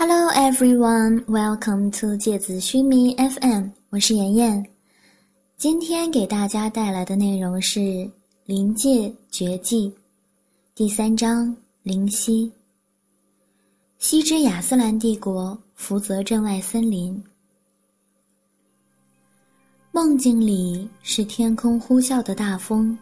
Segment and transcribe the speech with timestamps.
[0.00, 4.64] Hello everyone, welcome to 芥子须弥 FM，我是妍妍。
[5.56, 7.80] 今天给大家带来的内容是
[8.44, 9.90] 《临界绝技》
[10.72, 12.48] 第三章“灵犀”。
[13.98, 17.20] 西之亚斯兰帝国福泽镇外森林，
[19.90, 22.96] 梦境里是天空呼啸的大风，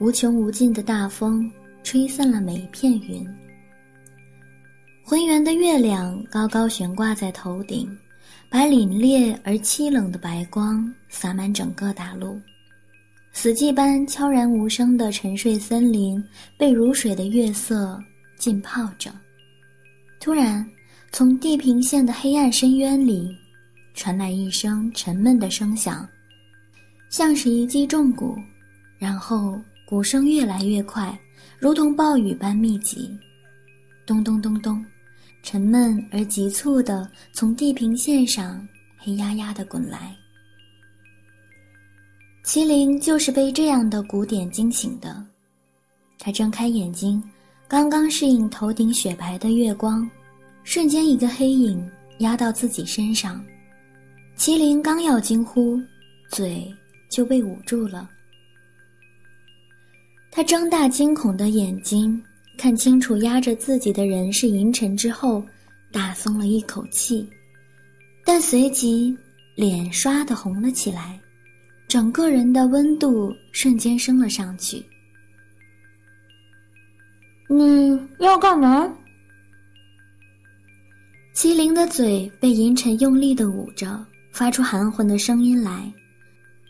[0.00, 1.48] 无穷无尽的大风
[1.84, 3.24] 吹散了每一片云。
[5.10, 7.98] 浑圆的月亮高高悬挂在头顶，
[8.48, 12.40] 把凛冽而凄冷的白光洒满整个大陆。
[13.32, 16.24] 死寂般悄然无声的沉睡森林
[16.56, 18.00] 被如水的月色
[18.38, 19.10] 浸泡着。
[20.20, 20.64] 突然，
[21.10, 23.36] 从地平线的黑暗深渊里
[23.94, 26.08] 传来一声沉闷的声响，
[27.08, 28.38] 像是一击重鼓，
[28.96, 31.18] 然后鼓声越来越快，
[31.58, 33.10] 如同暴雨般密集，
[34.06, 34.80] 咚咚咚咚。
[35.42, 38.66] 沉闷而急促地从地平线上
[38.98, 40.14] 黑压压地滚来。
[42.44, 45.24] 麒麟就是被这样的鼓点惊醒的。
[46.18, 47.22] 他睁开眼睛，
[47.68, 50.08] 刚刚适应头顶雪白的月光，
[50.64, 53.42] 瞬间一个黑影压到自己身上。
[54.36, 55.78] 麒麟刚要惊呼，
[56.30, 56.70] 嘴
[57.10, 58.10] 就被捂住了。
[60.30, 62.22] 他睁大惊恐的眼睛。
[62.60, 65.42] 看清楚压着自己的人是银尘之后，
[65.90, 67.26] 大松了一口气，
[68.22, 69.16] 但随即
[69.54, 71.18] 脸刷的红了起来，
[71.88, 74.84] 整个人的温度瞬间升了上去。
[77.48, 78.94] 你要干嘛？
[81.34, 85.90] 麒麟的嘴被银尘用力的捂着，发出含混的声音来，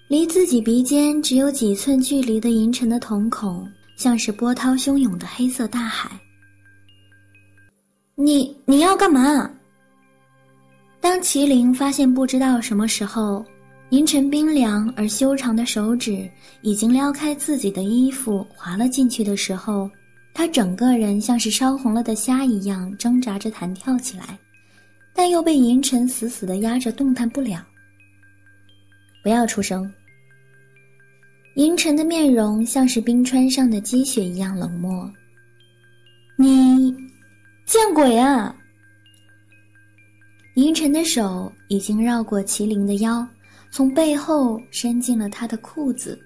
[0.06, 3.68] 离自己鼻尖只有几寸距离的银尘的瞳孔。
[4.00, 6.10] 像是波涛汹涌的黑色大海。
[8.14, 9.50] 你你要干嘛？
[11.02, 13.44] 当麒麟发现不知道什么时候，
[13.90, 16.27] 银尘冰凉而修长的手指
[16.62, 19.90] 已经撩开自己的衣服，滑了进去的时候，
[20.33, 24.39] 他整个人像是烧红了的虾一样挣扎着弹跳起来，
[25.14, 27.62] 但又被银尘死死的压着，动弹不了。
[29.22, 29.92] 不要出声。
[31.60, 35.12] 银尘的面容像是冰川上的积雪一样冷漠。
[36.34, 36.90] 你，
[37.66, 38.56] 见鬼啊！
[40.54, 43.28] 银尘的手已经绕过麒麟的腰，
[43.70, 46.18] 从背后伸进了他的裤子。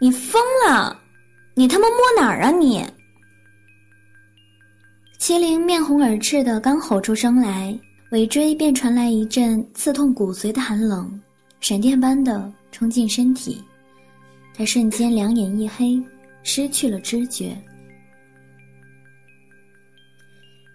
[0.00, 1.00] 你疯了！
[1.54, 2.84] 你他妈摸哪儿啊你！
[5.20, 7.78] 麒麟面红耳赤的刚吼出声来，
[8.10, 11.08] 尾椎便传来一阵刺痛骨髓的寒冷，
[11.60, 12.52] 闪电般的。
[12.70, 13.64] 冲进身体，
[14.58, 16.02] 他瞬间两眼一黑，
[16.42, 17.56] 失去了知觉。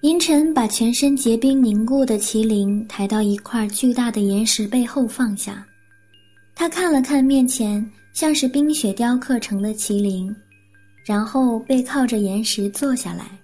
[0.04, 5.68] 银尘把全身结冰凝固的麒麟抬到一块巨大的岩石背后放下，
[6.56, 10.34] 他看了看面前像是冰雪雕刻成的麒麟，
[11.06, 13.38] 然后背靠着岩石坐下来。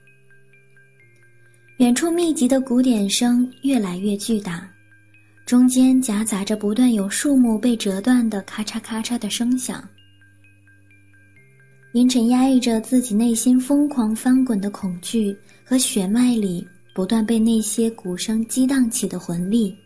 [1.79, 4.65] 远处密集的鼓点声越来越巨大。
[5.45, 9.83] 中间夹杂着不断有树木被折断的咔嚓咔嚓的声响。
[11.99, 16.65] 银尘压抑着自己内心疯狂翻滚的恐惧和血脉里
[16.95, 19.77] 不断被那些鼓声激荡起的魂力。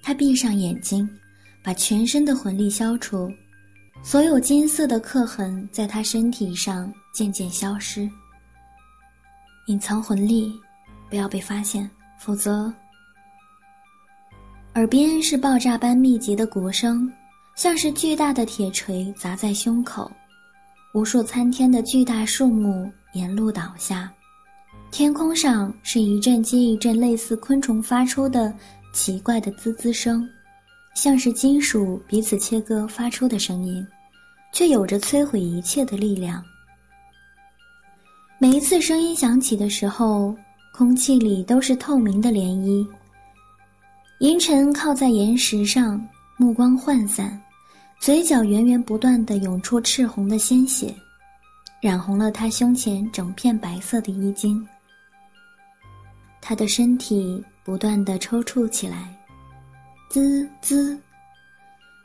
[0.00, 1.08] 他闭上眼睛，
[1.60, 3.28] 把全身的魂力消除，
[4.00, 8.08] 所有金色的刻痕在他身体上渐渐消失。
[9.66, 10.52] 隐藏魂力，
[11.10, 12.72] 不要被发现，否则。
[14.76, 17.12] 耳边是爆炸般密集的鼓声，
[17.56, 20.08] 像是巨大的铁锤砸在胸口，
[20.92, 24.12] 无数参天的巨大树木沿路倒下，
[24.90, 28.52] 天空上是一阵接一阵类似昆虫发出的
[28.92, 30.28] 奇怪的滋滋声，
[30.94, 33.86] 像是金属彼此切割发出的声音，
[34.52, 36.44] 却有着摧毁一切的力量。
[38.38, 40.36] 每一次声音响起的时候，
[40.74, 42.86] 空气里都是透明的涟漪。
[44.18, 46.06] 银尘靠在岩石上，
[46.36, 47.40] 目光涣散，
[48.02, 50.92] 嘴角源源不断地涌出赤红的鲜血，
[51.80, 54.60] 染红了他胸前整片白色的衣襟。
[56.40, 59.16] 他的身体不断的抽搐起来，
[60.10, 60.98] 滋滋，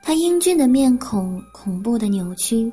[0.04, 2.72] 他英俊的面孔恐怖的扭曲，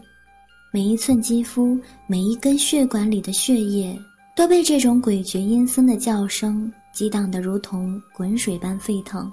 [0.70, 3.98] 每一寸肌肤，每一根血管里的血液
[4.36, 6.70] 都被这种诡谲阴森的叫声。
[6.92, 9.32] 激荡得如同滚水般沸腾。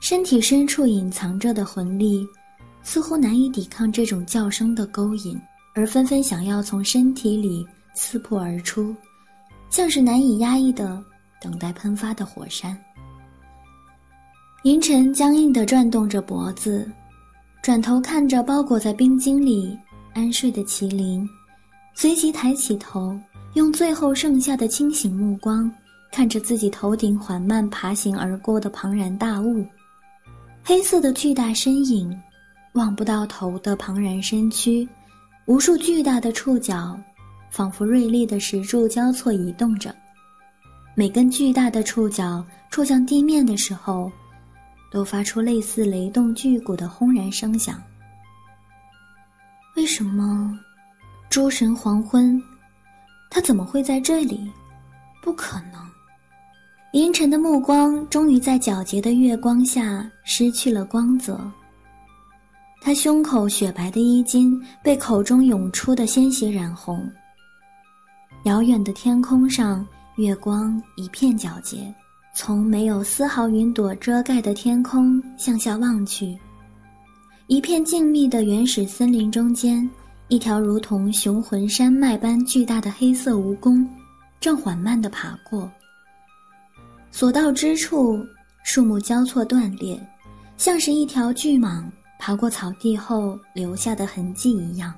[0.00, 2.26] 身体深处隐藏着的魂力，
[2.82, 5.38] 似乎难以抵抗这种叫声的勾引，
[5.74, 8.94] 而纷纷想要从身体里刺破而出，
[9.68, 11.00] 像是难以压抑的
[11.40, 12.76] 等待喷发的火山。
[14.64, 16.90] 银尘僵硬地转动着脖子，
[17.62, 19.78] 转头看着包裹在冰晶里
[20.14, 21.28] 安睡的麒麟，
[21.94, 23.14] 随即抬起头，
[23.52, 25.70] 用最后剩下的清醒目光
[26.10, 29.64] 看着自己头顶缓慢爬行而过的庞然大物，
[30.62, 32.16] 黑色的巨大身影，
[32.74, 34.88] 望不到头的庞然身躯，
[35.46, 36.98] 无数巨大的触角，
[37.50, 39.94] 仿佛锐利的石柱交错移动着，
[40.94, 44.10] 每根巨大的触角触向地面的时候。
[44.92, 47.80] 都发出类似雷动巨鼓的轰然声响。
[49.76, 50.58] 为什么？
[51.28, 52.42] 诸神黄昏，
[53.30, 54.50] 他怎么会在这里？
[55.22, 55.89] 不可能！
[56.92, 61.40] 银尘的目光终于在皎洁的月光下失去了光泽。
[62.82, 67.08] 他胸口雪白的衣襟被口中涌出的鲜血染红。
[68.44, 71.94] 遥远的天空上，月光一片皎洁。
[72.32, 76.38] 从没有丝毫云朵遮盖的天空向下望去，
[77.48, 79.88] 一片静谧的原始森林中间，
[80.28, 83.84] 一条如同雄浑山脉般巨大的黑色蜈蚣，
[84.40, 85.70] 正缓慢地爬过。
[87.10, 88.24] 所到之处，
[88.62, 90.00] 树木交错断裂，
[90.56, 91.84] 像是一条巨蟒
[92.18, 94.94] 爬过草地后留下的痕迹一样。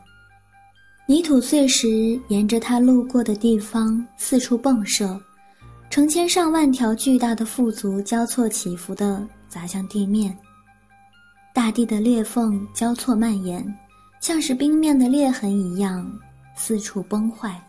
[1.06, 5.20] 泥土碎石沿着它路过的地方四处迸射。
[5.90, 10.34] 成千上万条巨大的腹足交错起伏地砸向地面，
[11.52, 13.62] 大地的裂缝交错蔓延，
[14.18, 16.10] 像是冰面的裂痕一样
[16.56, 17.60] 四处崩坏。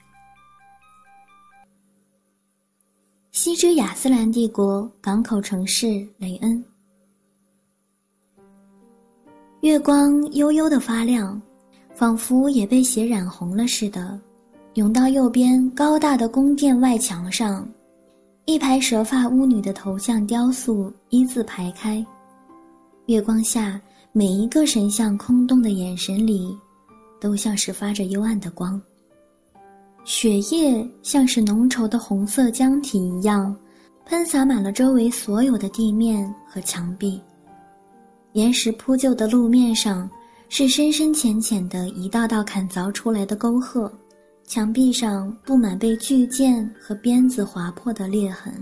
[3.34, 6.64] 西之亚斯兰帝国港口城市雷恩，
[9.62, 11.42] 月光悠悠的发亮，
[11.96, 14.20] 仿佛也被血染红了似的，
[14.76, 17.68] 涌到右边高大的宫殿外墙上。
[18.46, 22.06] 一排蛇发巫女的头像雕塑一字排开，
[23.08, 23.82] 月光下
[24.12, 26.56] 每一个神像空洞的眼神里，
[27.20, 28.80] 都像是发着幽暗的光。
[30.06, 33.56] 血液像是浓稠的红色浆体一样，
[34.06, 37.22] 喷洒满了周围所有的地面和墙壁。
[38.34, 40.10] 岩石铺就的路面上，
[40.50, 43.92] 是深深浅浅的一道道砍凿出来的沟壑。
[44.46, 48.54] 墙壁上布满被巨剑和鞭子划破的裂痕，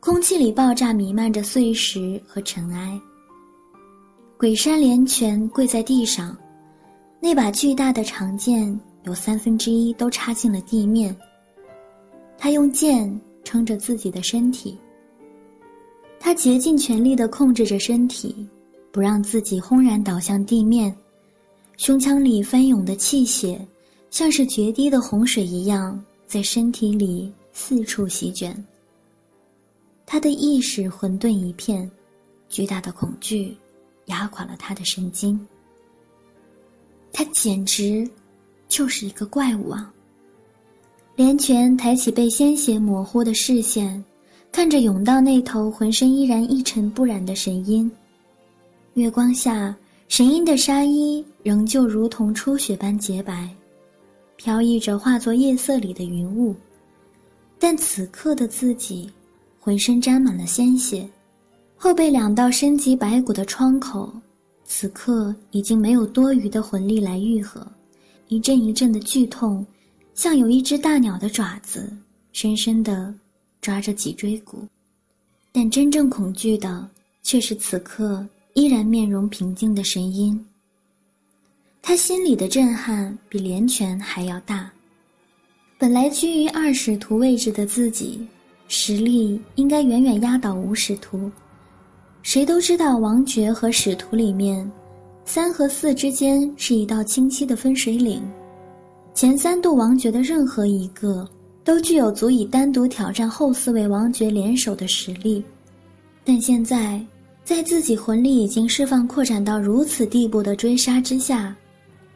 [0.00, 2.98] 空气里爆炸弥漫着碎石和尘埃。
[4.38, 6.34] 鬼山连拳跪在地上，
[7.20, 11.16] 那把巨大的长剑有三分之一都插进了地面。
[12.38, 14.78] 他用剑撑着自己的身体，
[16.18, 18.48] 他竭尽全力地控制着身体，
[18.90, 20.94] 不让自己轰然倒向地面。
[21.76, 23.60] 胸腔里翻涌的气血。
[24.10, 28.52] 像是决堤的洪水一样，在身体里四处席卷。
[30.04, 31.88] 他的意识混沌一片，
[32.48, 33.56] 巨大的恐惧
[34.06, 35.38] 压垮了他的神经。
[37.12, 38.04] 他简直
[38.70, 39.92] 就是一个怪物啊！
[41.16, 44.02] 连泉抬起被鲜血模糊的视线，
[44.50, 47.90] 看着甬道那头浑身依然一尘不染的神鹰。
[48.94, 49.76] 月光下，
[50.08, 53.48] 神鹰的纱衣仍旧如同初雪般洁白。
[54.36, 56.54] 飘逸着化作夜色里的云雾，
[57.58, 59.10] 但此刻的自己，
[59.58, 61.06] 浑身沾满了鲜血，
[61.76, 64.10] 后背两道深及白骨的创口，
[64.64, 67.66] 此刻已经没有多余的魂力来愈合，
[68.30, 69.66] 一阵一阵的剧痛，
[70.14, 71.92] 像有一只大鸟的爪子，
[72.32, 73.12] 深深地
[73.60, 74.64] 抓着脊椎骨，
[75.50, 76.88] 但真正恐惧的，
[77.24, 80.46] 却是此刻依然面容平静的神鹰。
[81.82, 84.70] 他心里的震撼比连拳还要大。
[85.76, 88.24] 本来居于二使徒位置的自己，
[88.68, 91.28] 实力应该远远压倒五使徒。
[92.22, 94.70] 谁都知道，王爵和使徒里面，
[95.32, 98.20] 三和四之间是一道清晰的分水岭。
[99.14, 101.24] 前三度王爵的任何一个，
[101.62, 105.40] 都具有足以单独挑战后四位王爵联手的实力。
[106.24, 107.00] 但现在，
[107.44, 111.54] 在自己魂力已经释放扩展到如此地步的追杀之下。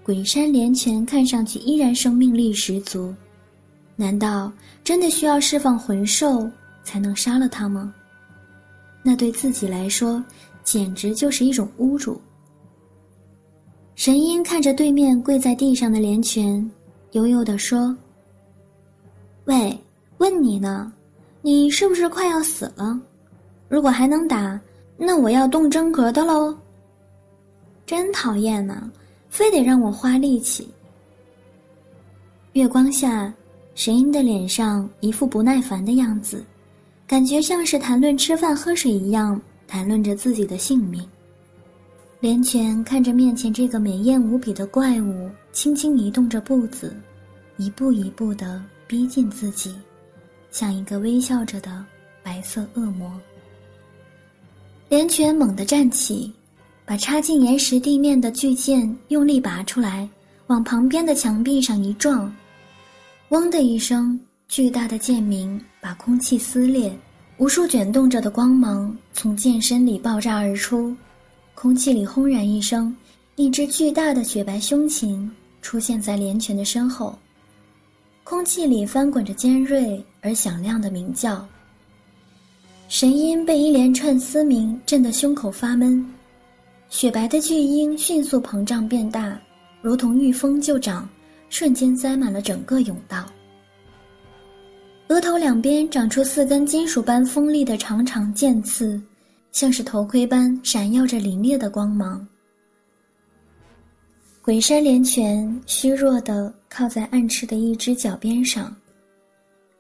[0.03, 3.15] 鬼山连拳看上去依然生命力十足，
[3.95, 4.53] 难道
[4.83, 6.51] 真的需要释放魂兽
[6.83, 7.95] 才能杀了他吗？
[9.05, 10.21] 那对自己来说
[10.65, 12.21] 简直就是一种侮辱。
[13.97, 16.71] 神鹰看着对面跪在地上的连拳，
[17.13, 17.97] 悠悠地说
[19.47, 19.79] ：“喂，
[20.19, 20.93] 问你呢，
[21.43, 23.01] 你是不是快要死了？
[23.69, 24.61] 如果还能打，
[24.97, 26.57] 那我要动真格的喽。
[27.87, 28.91] 真讨厌呢。”
[29.35, 30.69] 非得让我花力气。
[32.53, 33.35] 月光下，
[33.75, 36.45] 神鹰的脸上一副不耐烦的样子，
[37.05, 41.05] 感觉像是谈论吃饭喝水一样，谈论着自己的性命。
[42.25, 46.97] 连泉看着面前这个美艳无比的怪物，轻轻移动着步子，
[47.59, 49.75] 一步一步地逼近自己，
[50.51, 51.85] 像一个微笑着的
[52.23, 53.13] 白色恶魔。
[54.89, 56.33] 连泉猛地站起，
[56.87, 60.09] 把插进岩石地面的巨剑用力拔出来，
[60.47, 62.35] 往旁边的墙壁上一撞，
[63.29, 66.91] 嗡的一声，巨大的剑鸣把空气撕裂，
[67.37, 70.97] 无数卷动着的光芒从剑身里爆炸而出，
[71.55, 72.95] 空气里轰然一声，
[73.37, 75.31] 一只巨大的雪白胸禽
[75.63, 77.17] 出现在连泉的身后，
[78.23, 81.47] 空气里翻滚着尖锐而响亮的鸣叫。
[82.89, 86.05] 神鹰被一连串嘶鸣震得胸口发闷，
[86.91, 89.41] 雪白的巨鹰迅速膨胀变大，
[89.81, 91.09] 如同遇风就长，
[91.49, 93.25] 瞬间塞满了整个甬道。
[95.09, 99.01] 额头两边长出四根金属般锋利的长长剑刺，
[99.55, 102.27] 像是头盔般闪耀着凛冽的光芒。
[104.43, 108.75] 鬼山连拳虚弱地靠在暗翅的一只脚边上。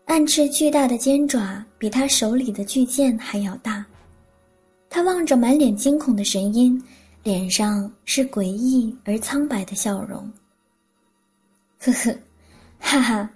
[0.04, 3.84] 暗翅巨大的尖爪比他手里的巨剑还要大，
[4.88, 6.80] 他望着满脸惊恐的神鹰，
[7.24, 10.30] 脸上是诡异而苍白的笑容。
[11.80, 12.16] 呵呵，
[12.78, 13.28] 哈哈，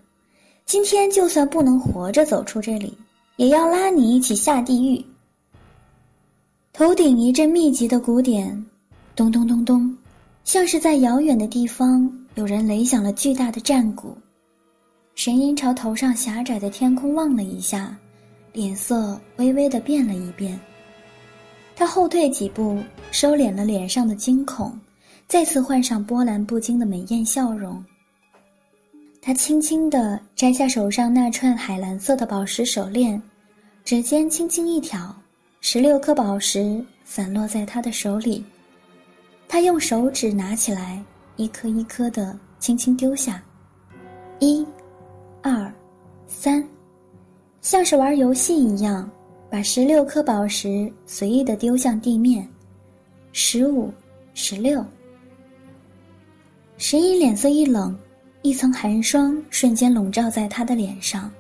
[0.65, 2.97] 今天就算不能活着走出这里，
[3.39, 5.05] 也要拉你一起下地狱。
[6.79, 8.65] 头顶一阵密集的鼓点，
[9.17, 9.93] 咚咚咚咚，
[10.45, 14.17] 像是在遥远的地方有人擂响了巨大的战鼓。
[15.17, 17.99] 神鹰朝头上狭窄的天空望了一下，
[18.53, 20.57] 脸色微微的变了一变。
[21.75, 22.79] 他后退几步，
[23.11, 24.79] 收敛了脸上的惊恐，
[25.27, 27.85] 再次换上波澜不惊的美艳笑容。
[29.21, 33.21] 他轻轻地摘下手上那串海蓝色的宝石手链，
[33.85, 35.13] 指尖轻轻一挑，
[35.61, 38.45] 十六颗宝石散落在他的手里。
[39.49, 41.03] 他用手指拿起来，
[41.37, 43.43] 一颗一颗的轻轻丢下，
[44.39, 44.65] 一。
[45.41, 45.73] 二，
[46.27, 46.63] 三，
[47.61, 49.09] 像是玩游戏一样，
[49.49, 52.47] 把十六颗宝石随意的丢向地面。
[53.33, 53.93] 十五，
[54.35, 54.85] 十六。
[56.77, 57.97] 石英脸色一冷，
[58.43, 61.31] 一层寒霜瞬间笼罩在他的脸上，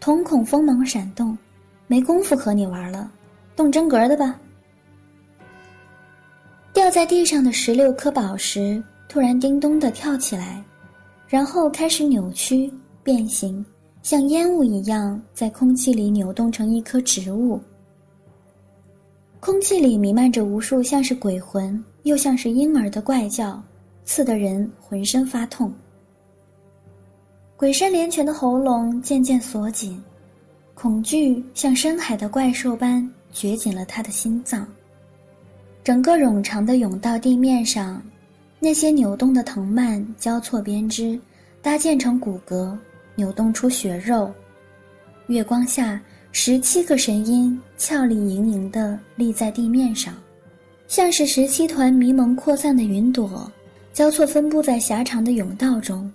[0.00, 1.36] 瞳孔锋芒闪动，
[1.86, 3.10] 没工夫和你玩了，
[3.58, 4.38] 动真格的吧。
[6.72, 10.62] 掉在地上的十六颗宝石突然叮咚的跳起来，
[11.26, 12.72] 然后开始扭曲。
[13.02, 13.64] 变形，
[14.02, 17.58] 像烟雾一样在空气里扭动成一棵植物。
[19.40, 23.60] 空气里弥漫着无数像是鬼魂又像是婴儿的怪叫，
[24.04, 25.72] 刺得人浑身发痛。
[27.56, 29.98] 鬼山连拳的喉咙渐渐锁紧，
[30.74, 34.66] 恐惧像深海的怪兽般掘紧了他的心脏。
[35.84, 38.02] 整个冗长的甬道地面上，
[38.58, 41.18] 那些扭动的藤蔓交错编织，
[41.62, 42.76] 搭建成骨骼。
[43.14, 44.32] 扭动出血肉，
[45.26, 50.14] 月光下，十七个神鹰俏丽盈盈地立在地面上，
[50.86, 53.50] 像是十七团迷蒙扩散的云朵，
[53.92, 56.08] 交错分布在狭长的甬道中。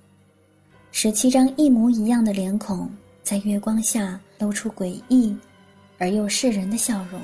[0.94, 2.90] 十七张一模一样的脸孔
[3.22, 5.36] 在月光下露出诡异
[5.98, 7.22] 而又噬人的笑容。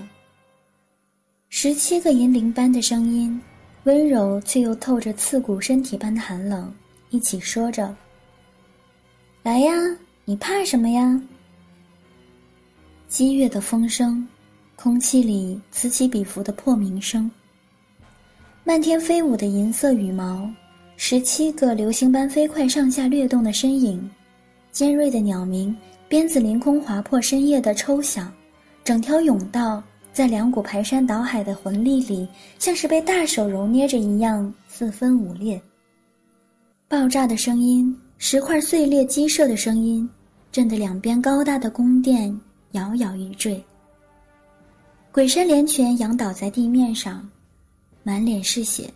[1.50, 3.40] 十七个银铃般的声音，
[3.84, 6.74] 温柔却又透着刺骨身体般的寒冷，
[7.10, 7.96] 一起说着。
[9.42, 9.74] 来呀，
[10.26, 11.20] 你怕什么呀？
[13.08, 14.28] 激越的风声，
[14.76, 17.30] 空气里此起彼伏的破鸣声。
[18.64, 20.48] 漫天飞舞的银色羽毛，
[20.96, 24.08] 十七个流星般飞快上下掠动的身影，
[24.72, 25.76] 尖锐的鸟鸣，
[26.08, 28.32] 鞭子凌空划破深夜的抽响，
[28.90, 32.28] 整条甬道在两股排山倒海的魂力里，
[32.58, 35.62] 像是被大手揉捏着一样四分五裂。
[36.88, 37.96] 爆炸的声音。
[38.18, 40.10] 石块碎裂、击射的声音，
[40.52, 42.36] 震得两边高大的宫殿
[42.72, 43.64] 摇摇欲坠。
[45.12, 47.30] 鬼山连拳仰倒在地面上，
[48.02, 48.92] 满脸是血。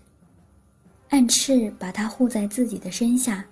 [1.09, 3.45] 暗翅把他护在自己的身下，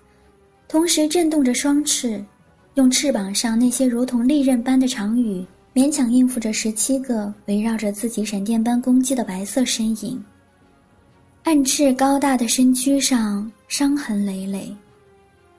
[0.66, 2.20] 同时震动着双翅，
[2.74, 10.22] 用翅膀上那些如同利刃般的长羽，勉强应付着十七个围绕着自己闪电般攻击的白色身影。
[11.44, 14.74] 暗翅高大的身躯上伤痕累累。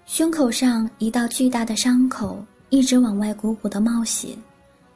[0.06, 4.36] 胸口上一道巨大的伤口一直往外鼓鼓的冒血，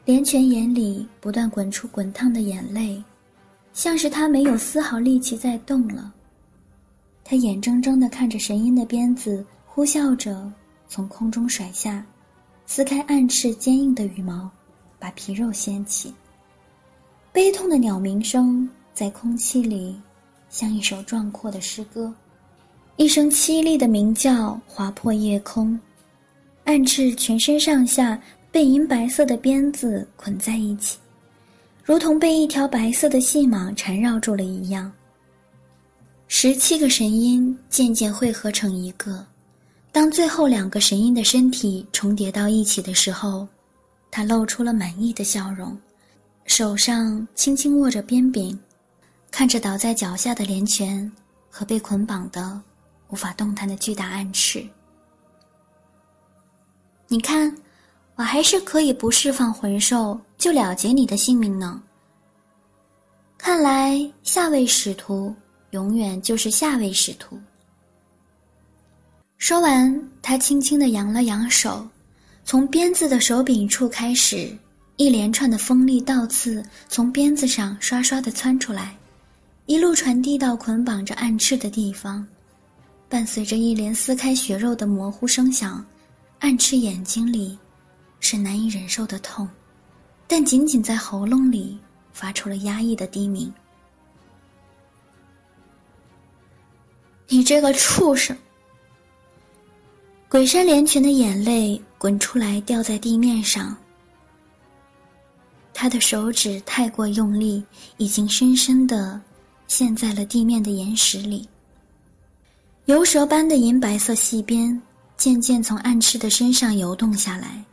[0.06, 3.02] 连泉眼里不断滚出滚烫的眼泪，
[3.74, 6.14] 像是他没有丝毫力气再动了。
[7.24, 10.52] 他眼睁睁地看着神鹰的鞭子呼啸着
[10.88, 12.06] 从空中甩下，
[12.66, 14.50] 撕开暗翅坚硬的羽毛，
[15.00, 16.14] 把皮肉掀起。
[17.32, 19.96] 悲痛的鸟鸣声在空气里，
[20.50, 22.14] 像一首壮阔的诗歌。
[22.96, 25.80] 一声凄厉的鸣叫划破夜空，
[26.64, 28.20] 暗翅全身上下
[28.52, 30.98] 被银白色的鞭子捆在一起，
[31.84, 34.92] 如同被一条白色的细蟒缠绕住了一样。
[36.28, 39.24] 十七个神鹰渐渐汇合成一个，
[39.92, 43.48] 当最后两个神鹰的身体重叠到一起的时候，
[44.12, 45.78] 他露出了满意的笑容，
[46.46, 48.58] 手上轻轻握着鞭柄，
[49.32, 51.12] 看着倒在脚下的连泉
[51.50, 52.62] 和被捆绑的。
[53.10, 54.62] 无法动弹的巨大暗翅。
[57.08, 57.56] 你看，
[58.16, 61.82] 我还是可以不释放魂兽就了结你的性命呢。
[63.38, 65.34] 看来下位使徒
[65.70, 67.40] 永远就是下位使徒。
[69.38, 71.88] 说完，他轻轻的扬了扬手，
[72.48, 74.50] 从鞭子的手柄处开始，
[74.96, 78.98] 一连串的锋利倒刺从鞭子上刷刷的窜出来，
[79.66, 82.26] 一路传递到捆绑着暗翅的地方。
[83.10, 85.86] 伴随着一连撕开血肉的模糊声响，
[86.40, 87.60] 暗翅眼睛里
[88.22, 89.46] 是难以忍受的痛，
[90.26, 91.78] 但仅仅在喉咙里
[92.14, 93.54] 发出了压抑的低鸣。
[97.28, 98.38] 你这个畜生！
[100.30, 103.76] 鬼山连群的眼泪滚出来，掉在地面上。
[105.74, 107.64] 他的手指太过用力，
[107.98, 109.20] 已经深深的
[109.68, 111.48] 陷在了地面的岩石里。
[112.86, 114.82] 游蛇般的银白色细鞭
[115.18, 117.64] 渐渐从暗赤的身上游动下来，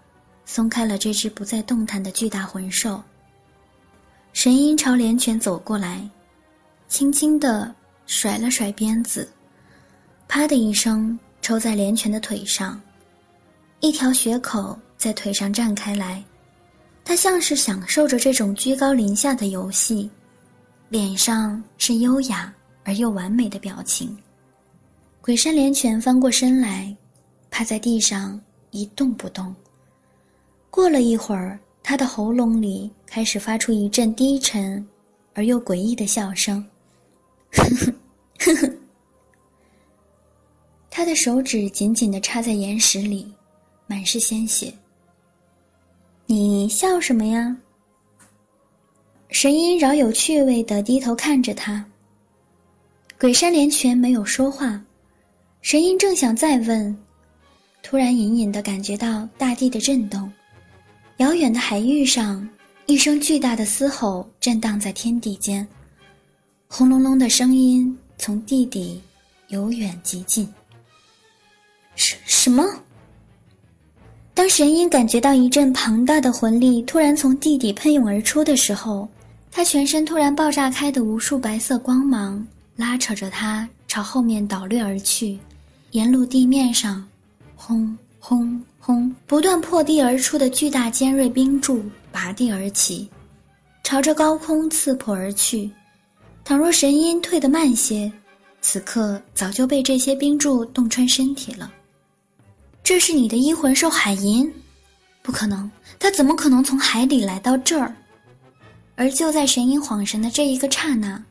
[0.45, 3.03] 松开了这只不再动弹的巨大魂兽。
[4.33, 6.07] 神鹰朝连泉走过来，
[6.89, 7.75] 轻轻地
[8.07, 9.29] 甩了甩鞭子，
[10.27, 12.81] 啪的一声抽在连泉的腿上，
[13.85, 16.25] 一条血口在腿上绽开来。
[17.05, 20.11] 他像是享受着这种居高临下的游戏，
[20.89, 22.51] 脸上是优雅
[22.83, 24.17] 而又完美的表情。
[25.21, 26.97] 鬼山连泉翻过身来，
[27.51, 29.55] 趴在地上一动不动。
[30.71, 34.83] 过了一会儿，他的喉咙里开始发出一阵低沉
[35.35, 36.65] 而又诡异的笑声，
[37.53, 37.93] 呵呵
[38.39, 38.75] 呵呵。
[40.89, 43.31] 他的手指紧紧地插在岩石里，
[43.87, 44.73] 满是鲜血。
[46.27, 47.57] 你笑什么呀？
[49.31, 51.85] 神鹰饶有趣味的低头看着他。
[53.19, 54.81] 鬼山连泉没有说话。
[55.61, 56.97] 神鹰正想再问，
[57.83, 60.31] 突然隐隐的感觉到大地的震动，
[61.17, 62.47] 遥远的海域上，
[62.87, 65.67] 一声巨大的嘶吼震荡在天地间，
[66.69, 69.01] 轰隆隆的声音从地底
[69.49, 70.47] 由远及近。
[71.97, 72.63] 什什么？
[74.35, 79.09] 当神鹰感觉到一阵庞大的魂力突然从地底喷涌而出的时候，
[79.51, 82.45] 他全身突然爆炸开的无数白色光芒
[82.75, 85.39] 拉扯着他朝后面倒掠而去。
[85.93, 87.07] 沿路地面上，
[87.55, 93.09] 轰轰轰，不断破地而出的巨大尖锐冰柱拔地而起，
[93.85, 95.71] 朝着高空刺破而去。
[96.45, 98.11] 倘若神鹰退得慢些，
[98.61, 101.73] 此刻早就被这些冰柱洞穿身体了。
[102.85, 104.53] 这是你的阴魂兽海银？
[105.23, 107.97] 不可能，它怎么可能从海底来到这儿？
[108.95, 111.25] 而就在神鹰恍神的这一个刹那，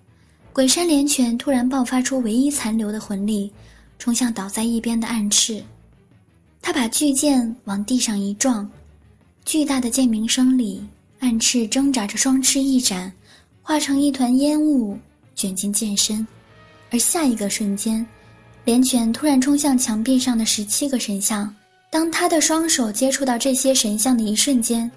[0.52, 3.54] 鬼山连拳突然爆发出唯一残留的魂力。
[4.00, 5.64] 冲向倒在一边的暗翅，
[6.62, 8.70] 他把巨剑往地上一撞，
[9.46, 10.84] 巨大的剑鸣声里，
[11.20, 13.14] 暗翅挣扎着双翅一展，
[13.62, 14.98] 化成一团烟雾
[15.36, 16.26] 卷进剑身。
[16.92, 18.06] 而下一个瞬间，
[18.66, 21.54] 连拳突然冲向墙壁上的十七个神像。
[21.90, 24.90] 当他的双手接触到这些神像的一瞬间，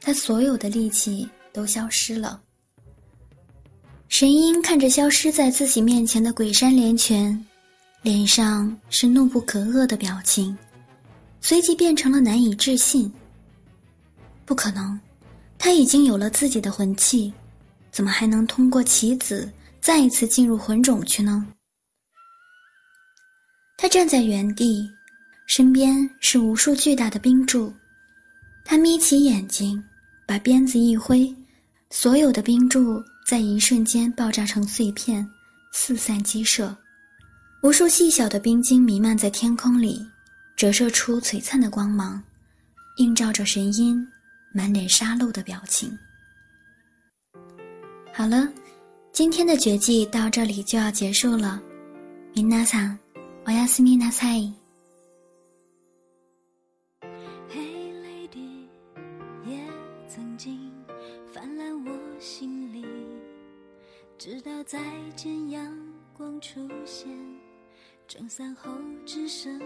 [0.00, 2.40] 他所有的力气都消失了。
[4.08, 7.44] 神鹰看着消失在自己面前的鬼山连拳。
[8.02, 10.54] 脸上是怒不可遏的表情，
[11.40, 13.10] 随即变成了难以置信。
[14.44, 15.00] 不可能，
[15.56, 17.32] 他已经有了自己的魂器，
[17.90, 21.46] 怎么还能通过棋子再一次进入魂种去呢？
[23.84, 24.90] 他站在原地，
[25.44, 27.70] 身边是无数巨大的冰柱。
[28.64, 29.84] 他眯起眼睛，
[30.24, 31.30] 把鞭子一挥，
[31.90, 35.28] 所有的冰柱在一瞬间爆炸成碎片，
[35.74, 36.74] 四散击射。
[37.62, 40.02] 无数细小的冰晶弥漫在天空里，
[40.56, 42.18] 折射出璀璨的光芒，
[42.96, 44.02] 映照着神鹰
[44.54, 45.94] 满脸杀戮的表情。
[48.14, 48.48] 好了，
[49.12, 51.60] 今天的绝技到这里就要结束了。
[52.32, 52.98] 米娜桑，
[53.46, 54.52] おやすみなさい。
[59.46, 59.60] 也
[60.08, 60.72] 曾经
[61.32, 62.84] 泛滥我心里，
[64.16, 64.78] 直到再
[65.14, 65.76] 见阳
[66.16, 67.08] 光出现，
[68.08, 68.70] 蒸散后
[69.04, 69.60] 只剩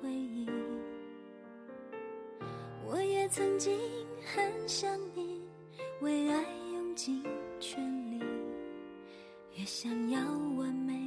[0.00, 0.48] 回忆。
[2.86, 3.76] 我也曾经
[4.24, 5.42] 很想你，
[6.00, 6.40] 为爱
[6.72, 7.22] 用尽
[7.58, 8.22] 全力，
[9.66, 10.20] 想要
[10.56, 11.03] 完美。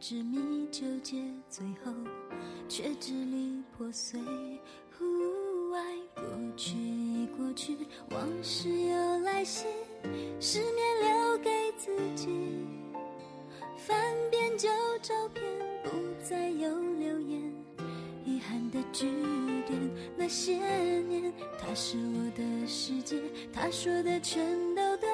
[0.00, 1.92] 执迷纠结，最后
[2.68, 4.20] 却支离破碎。
[5.74, 6.24] 爱过
[6.54, 7.76] 去已过去，
[8.10, 9.64] 往事又来袭，
[10.38, 12.28] 失眠留给自己。
[13.78, 13.96] 翻
[14.30, 14.68] 遍旧
[15.00, 15.42] 照片，
[15.82, 15.90] 不
[16.22, 17.52] 再有留言，
[18.24, 19.08] 遗憾的句
[19.66, 19.80] 点。
[20.14, 20.56] 那些
[21.08, 23.20] 年，他是我的世界，
[23.52, 25.08] 他说的全都对，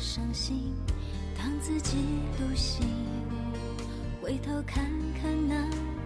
[0.00, 0.74] 伤心，
[1.36, 1.96] 当自己
[2.36, 2.86] 独行，
[4.22, 4.84] 回头看
[5.20, 5.54] 看那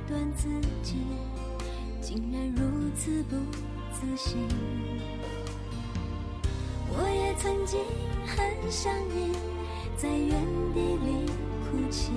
[0.08, 0.48] 段自
[0.82, 0.96] 己，
[2.00, 3.36] 竟然如此不
[3.92, 4.40] 自信。
[6.88, 7.80] 我也曾经
[8.26, 9.32] 很想你，
[9.96, 10.30] 在原
[10.72, 11.26] 地里
[11.70, 12.12] 哭泣，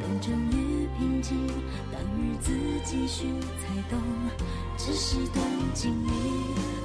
[0.00, 1.46] 等终于平静，
[1.92, 2.52] 当日子
[2.84, 3.26] 继续
[3.60, 4.00] 才懂，
[4.76, 6.75] 只是段经历。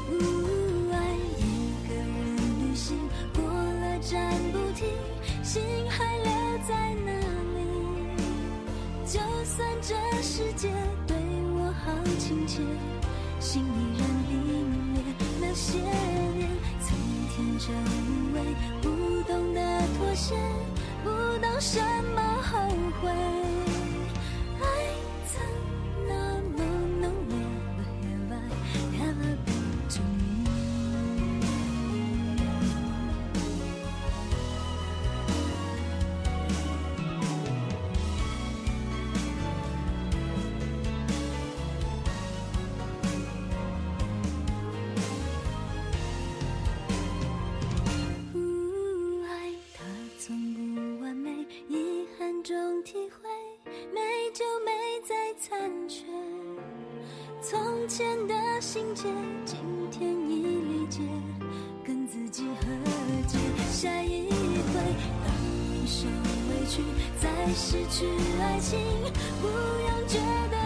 [9.53, 10.69] 算这世界
[11.05, 11.17] 对
[11.53, 12.61] 我好亲切，
[13.41, 14.31] 心依然凛
[14.95, 15.03] 冽。
[15.41, 16.87] 那些年，曾
[17.27, 17.75] 天真
[18.07, 18.37] 无畏，
[18.81, 18.87] 不
[19.27, 19.59] 懂得
[19.97, 20.35] 妥协，
[21.03, 21.09] 不
[21.41, 21.81] 懂什
[22.15, 22.20] 么
[58.01, 59.03] 前的心结，
[59.45, 59.59] 今
[59.91, 61.01] 天已理解，
[61.85, 62.65] 跟自己和
[63.27, 63.37] 解。
[63.71, 64.73] 下一回，
[65.23, 66.07] 当你受
[66.49, 66.81] 委屈，
[67.19, 68.07] 再失去
[68.41, 68.79] 爱情，
[69.39, 70.17] 不用觉
[70.49, 70.60] 得。